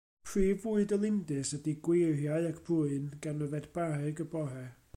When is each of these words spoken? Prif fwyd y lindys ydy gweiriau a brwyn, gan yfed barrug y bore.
Prif 0.27 0.61
fwyd 0.61 0.93
y 0.95 0.97
lindys 1.01 1.51
ydy 1.57 1.73
gweiriau 1.87 2.47
a 2.53 2.55
brwyn, 2.61 3.05
gan 3.27 3.45
yfed 3.49 3.69
barrug 3.77 4.23
y 4.27 4.29
bore. 4.33 4.65